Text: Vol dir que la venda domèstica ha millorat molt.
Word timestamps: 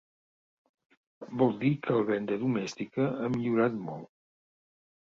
Vol 1.41 1.53
dir 1.65 1.71
que 1.85 1.99
la 1.99 2.09
venda 2.09 2.41
domèstica 2.47 3.07
ha 3.11 3.31
millorat 3.37 3.79
molt. 3.87 4.13